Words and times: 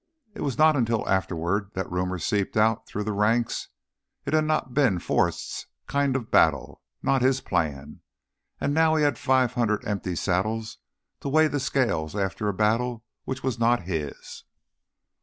It 0.33 0.41
was 0.41 0.57
not 0.57 0.75
until 0.75 1.07
afterward 1.07 1.75
that 1.75 1.91
rumor 1.91 2.17
seeped 2.17 2.57
out 2.57 2.87
through 2.87 3.03
the 3.03 3.11
ranks; 3.13 3.67
it 4.25 4.33
had 4.33 4.45
not 4.45 4.73
been 4.73 4.97
Forrest's 4.97 5.67
kind 5.85 6.15
of 6.15 6.31
battle, 6.31 6.81
not 7.03 7.21
his 7.21 7.39
plan. 7.39 8.01
And 8.59 8.71
he 8.71 8.81
now 8.81 8.95
had 8.95 9.19
five 9.19 9.53
hundred 9.53 9.85
empty 9.85 10.15
saddles 10.15 10.79
to 11.19 11.29
weight 11.29 11.51
the 11.51 11.59
scales 11.59 12.15
after 12.15 12.47
a 12.47 12.51
battle 12.53 13.03
which 13.25 13.43
was 13.43 13.59
not 13.59 13.83
his. 13.83 14.43